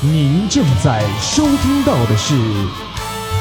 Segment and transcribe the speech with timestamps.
[0.00, 2.32] 您正在收听到的是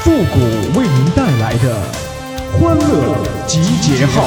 [0.02, 0.40] 复古
[0.80, 1.80] 为您带来的
[2.52, 3.16] 欢乐
[3.46, 4.24] 集结号。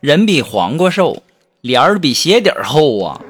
[0.00, 1.24] 人比黄瓜瘦，
[1.60, 3.20] 脸儿比鞋底儿厚啊！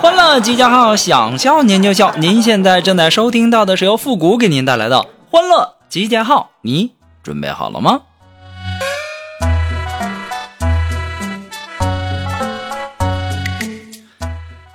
[0.00, 2.14] 欢乐集结号，想笑您就笑。
[2.14, 6.92] 您现在正在收听到的是由复古给您带来的欢乐集结号，你
[7.24, 8.02] 准备好了吗？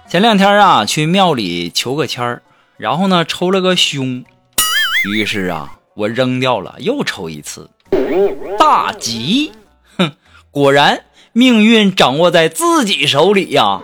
[0.10, 2.42] 前两天啊，去庙里求个签儿，
[2.78, 4.26] 然后呢抽了个凶，
[5.06, 7.70] 于是啊，我扔掉了，又抽一次，
[8.58, 9.52] 大吉！
[10.00, 10.14] 哼，
[10.50, 13.82] 果然命运掌握在自己手里呀。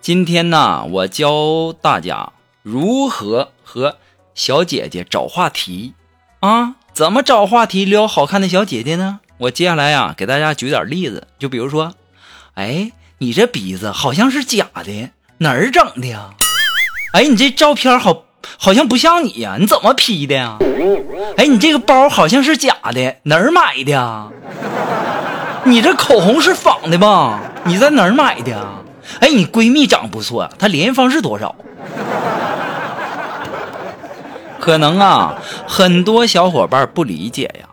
[0.00, 3.98] 今天呢，我教大家如何和。
[4.34, 5.94] 小姐姐找话题
[6.40, 6.74] 啊？
[6.92, 9.20] 怎么找话题撩好看的小姐姐呢？
[9.38, 11.26] 我接下来呀，给大家举点例子。
[11.38, 11.94] 就比如说，
[12.54, 16.30] 哎，你这鼻子好像是假的，哪儿整的呀？
[17.14, 18.24] 哎，你这照片好
[18.58, 20.58] 好像不像你呀，你怎么 P 的呀？
[21.36, 24.28] 哎，你这个包好像是假的，哪儿买的呀？
[25.64, 27.40] 你这口红是仿的吧？
[27.64, 28.78] 你在哪儿买的呀？
[29.20, 31.54] 哎，你闺蜜长不错，她联系方式多少？
[34.62, 37.66] 可能啊，很多小伙伴不理解呀，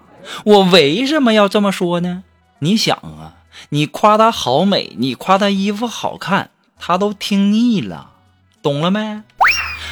[0.43, 2.23] 我为什么要这么说呢？
[2.61, 8.13] 你想啊，你夸她好美，你夸她衣服好看，她都听腻了，
[8.63, 9.21] 懂了没？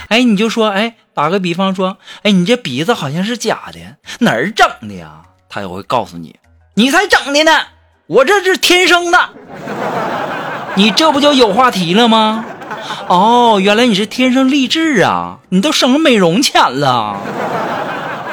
[0.07, 5.21] 哎，你就说，哎，打个比方说，哎，你这鼻子好像是假的，哪儿整的呀？
[5.47, 6.39] 她也会告诉你，
[6.73, 7.51] 你才整的呢，
[8.07, 9.19] 我这是天生的。
[10.73, 12.43] 你这不就有话题了吗？
[13.07, 15.39] 哦，原来你是天生丽质啊！
[15.49, 17.17] 你都省了美容钱了。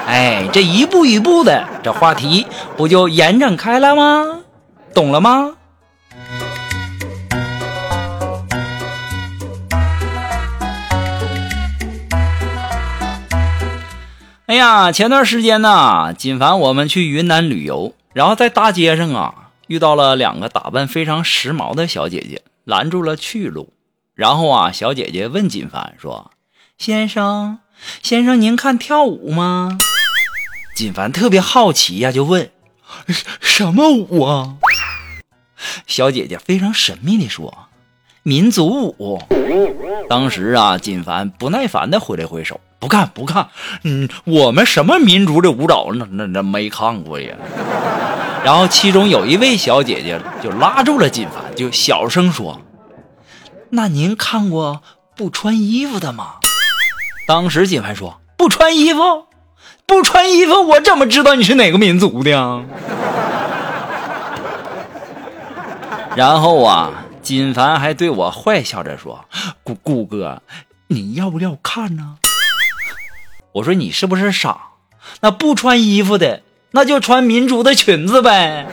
[0.06, 4.40] 哎，这一步一步的，这话题不就延展开了吗？
[4.94, 5.54] 懂了吗？
[14.46, 19.34] 哎呀，前段时间呢，锦凡我们去云南旅游，然后在大街上啊，
[19.66, 23.70] 遇到了两个打扮非常时髦的小姐姐，拦住了去路。
[24.14, 26.30] 然后啊，小姐姐问锦凡说
[26.78, 27.58] ：“先生，
[28.00, 29.78] 先生，您看跳舞吗？”
[30.76, 32.50] 锦凡特别好奇呀，就问
[33.40, 34.54] ：“什么舞啊？”
[35.88, 37.66] 小姐姐非常神秘地说
[38.22, 39.20] ：“民族舞。”
[40.08, 43.48] 当时啊，锦凡不耐烦地挥了挥手：“不看，不看。
[43.82, 47.34] 嗯，我们什么民族的舞蹈，那那那没看过呀。”
[48.44, 52.60] 然后其中有一位小姐姐就拉住了锦凡，就小声说。
[53.76, 54.82] 那您看过
[55.16, 56.36] 不穿衣服的吗？
[57.26, 59.26] 当时锦凡说：“不穿衣服，
[59.84, 62.30] 不穿衣服，我怎么知道你是哪个民族的？”
[66.14, 69.24] 然后啊，锦凡还对我坏笑着说
[69.64, 70.40] ：“顾顾哥，
[70.86, 72.18] 你要不要看呢？”
[73.54, 74.68] 我说：“你是不是傻？
[75.20, 78.68] 那不穿衣服的，那就穿民族的裙子呗。”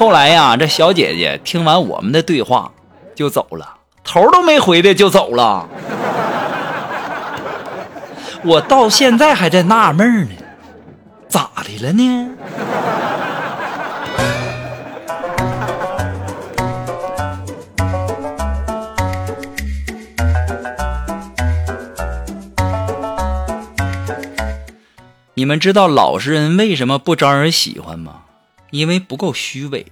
[0.00, 2.72] 后来呀，这小姐姐听完我们的对话，
[3.14, 5.68] 就走了，头都没回的就走了。
[8.42, 10.30] 我到现在还在纳闷呢，
[11.28, 12.30] 咋的了呢？
[25.34, 28.22] 你们知道老实人为什么不招人喜欢吗？
[28.70, 29.86] 因为不够虚伪，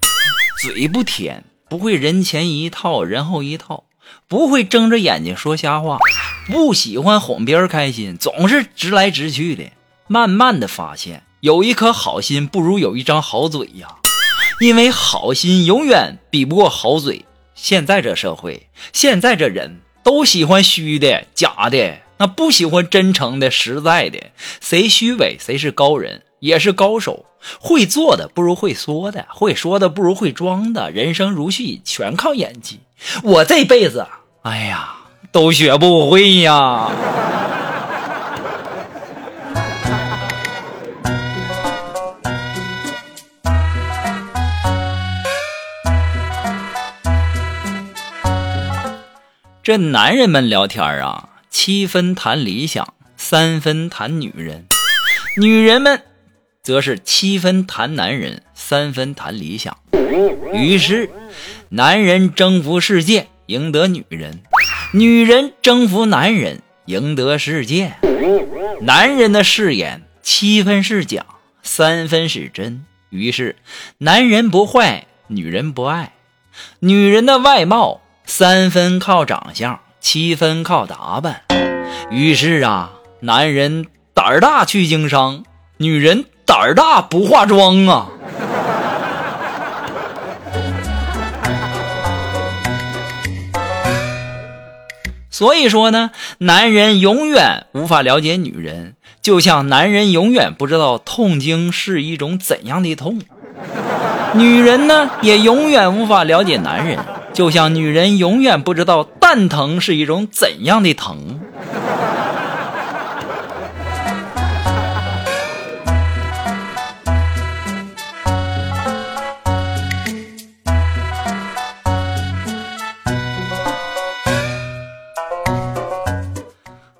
[0.62, 3.84] 嘴不甜，不会人前一套人后一套，
[4.28, 5.98] 不会睁着眼睛说瞎话，
[6.46, 9.64] 不喜欢哄别人开心，总是直来直去的。
[10.06, 13.96] 慢慢的发现，有一颗好心不如有一张好嘴呀，
[14.60, 17.24] 因为好心永远比不过好嘴。
[17.54, 24.30] 现在这社会，现在这人都喜欢虚的、假的，那不喜欢真诚的、实在的。
[24.60, 26.22] 谁虚伪，谁是高人。
[26.40, 27.26] 也是高手，
[27.60, 30.90] 会做的不如会说的，会说的不如会装的。
[30.90, 32.80] 人生如戏，全靠演技。
[33.22, 34.06] 我这辈子，
[34.42, 34.96] 哎呀，
[35.32, 36.90] 都学不会呀。
[49.62, 54.66] 这男人们聊天啊，七分谈理想，三分谈女人，
[55.36, 56.07] 女人们。
[56.62, 59.76] 则是七分谈男人，三分谈理想。
[60.52, 61.08] 于是，
[61.70, 64.32] 男人征服世界，赢得女人；
[64.92, 67.94] 女人征服男人，赢得世界。
[68.82, 71.24] 男人的誓言七分是假，
[71.62, 72.84] 三分是真。
[73.10, 73.56] 于是，
[73.98, 76.12] 男人不坏，女人不爱；
[76.80, 81.42] 女人的外貌三分靠长相，七分靠打扮。
[82.10, 85.44] 于是啊，男人胆儿大去经商，
[85.78, 86.26] 女人。
[86.48, 88.08] 胆儿大不化妆啊！
[95.30, 103.18] 所以说呢，男人永远无法了解女人，就像男人永远不知道痛经是一种怎样的痛；
[104.32, 106.98] 女人呢，也永远无法了解男人，
[107.34, 111.42] 就像女人永远不知道蛋疼是一种怎样的疼。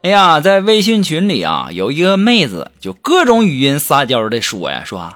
[0.03, 5.15] 哎呀，在微信群里啊，有一个妹子就各种语音撒娇的说呀，说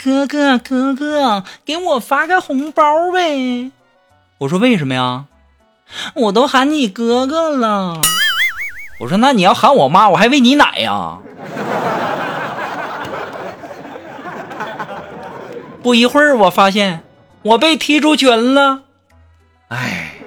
[0.00, 3.72] 哥哥哥哥，给我发个红包呗。
[4.38, 5.24] 我说为什么呀？
[6.14, 8.00] 我都喊你哥哥了。
[9.00, 11.18] 我说那你要喊我妈，我还喂你奶呀。
[15.82, 17.02] 不一会儿，我发现
[17.42, 18.82] 我被踢出群了。
[19.68, 20.21] 哎。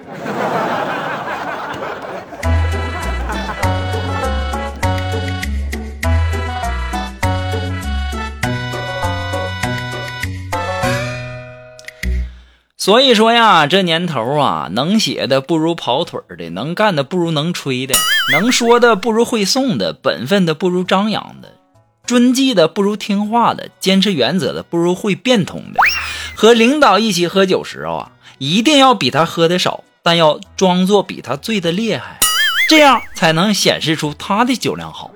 [12.85, 17.95] 所以说呀，这年头啊，能写的不如跑腿的，能干的不如能吹的，
[18.31, 21.51] 能说的不如会送的，本分的不如张扬的，
[22.05, 25.79] 遵纪的不如听话的，坚持原则的不如会变通的。
[26.35, 32.19] 和领导一起喝酒时候啊，一定要比他喝的少，但要装作比他醉的厉害，
[32.69, 35.09] 这样才能显示出他的酒量好。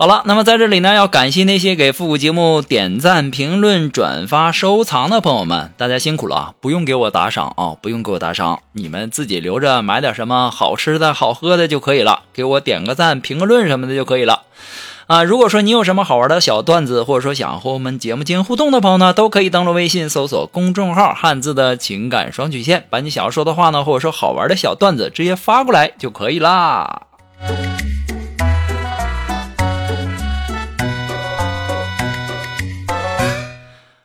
[0.00, 6.54] 好了，那么在这里呢，要感谢那些给复古节目点赞、评论、转发、收藏的朋友们，大家辛苦了啊！
[6.58, 14.44] 不用给我打赏啊，不用给我打赏，你们自己留着买点什么好吃的好喝的就可以了，给我点个赞、评个论什么的就可以了
[15.06, 15.22] 啊！
[15.22, 27.02] 如果说你有什么好玩的小段子，或者说想和我们节目进行互动的朋友呢，都可以登录微信搜索公众号“汉字的情感双曲线”，把你想要说的话呢，或者说好玩的小段子直接发过来就可以啦。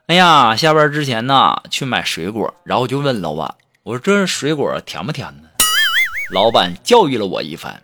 [0.08, 5.48] 哎呀，下班之前呢，去买水果，然后就问老板：“我说这水果甜不甜呢？”
[6.30, 7.82] 老板教育了我一番：“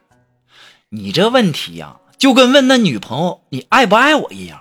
[0.89, 4.59] 你这问题呀，就跟问那女朋友你爱不爱我一样，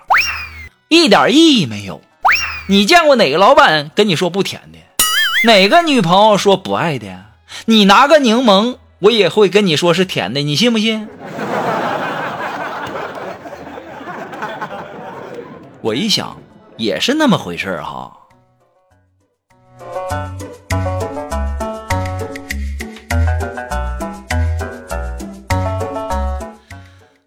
[0.87, 2.01] 一点意义没有。
[2.67, 4.79] 你见过哪个老板跟你说不甜的？
[5.43, 7.25] 哪个女朋友说不爱的？
[7.65, 11.07] 你拿个柠檬，我也会跟你说是甜的，你信不信？”
[15.81, 16.35] 我一想。
[16.81, 18.17] 也是那么回事哈。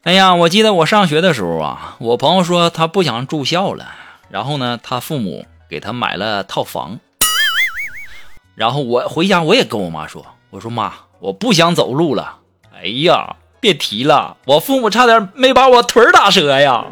[0.02, 3.86] 哎呀，我记得我上学的时候啊，我朋友说他不想住校了，
[4.28, 6.98] 然后呢，他父母给他买了套房。
[8.56, 12.38] 然后我回家我也跟我妈说，我说妈，我不想走路了。
[12.74, 16.84] 哎呀，别提了，我父母差点没把我腿打折呀。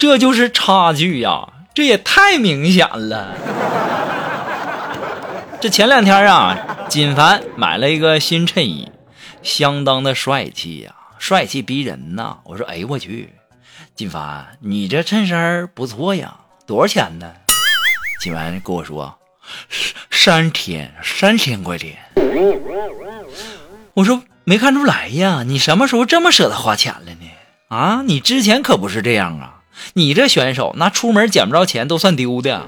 [0.00, 3.34] 这就是差距呀，这也太明显了。
[5.60, 6.56] 这前两天啊，
[6.88, 8.90] 金凡买了一个新衬衣，
[9.42, 12.38] 相当的帅气呀，帅气逼人呐。
[12.44, 13.34] 我说，哎呦我去，
[13.94, 16.34] 金凡，你这衬衫不错呀，
[16.66, 17.30] 多少钱呢？
[18.22, 19.18] 金凡跟我说，
[20.10, 21.98] 三千，三千块钱。
[23.92, 27.30] 我说没看出来呀，你什么时候这么舍得花钱了呢？
[27.68, 29.56] 啊，你之前可不是这样啊。
[29.94, 32.62] 你这选手，那出门捡不着钱都算丢的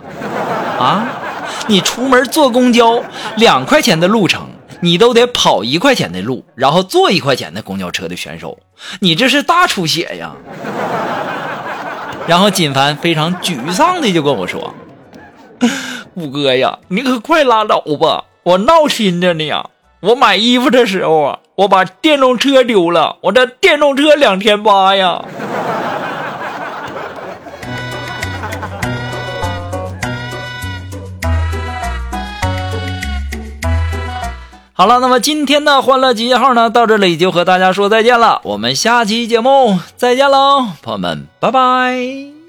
[0.78, 1.07] 啊！
[1.66, 3.02] 你出门坐公交
[3.37, 4.49] 两块钱的路程，
[4.81, 8.59] 你都得跑一块钱的路，然后坐一块钱的公交车的选手，
[9.00, 10.33] 你这是大出血呀！
[12.26, 14.75] 然后金凡非常沮丧的就跟我说
[16.14, 19.66] ：“五哥呀，你可快拉倒吧，我闹心着呢呀！
[20.00, 25.25] 我买衣服的时候啊，我把电动车丢了，我这电动车两千八呀！”
[34.75, 38.41] 好了，那么今天的欢乐集结号呢，到这里就和大家说再见了。
[38.45, 42.42] 我们下期节目再见喽，朋友们，拜拜。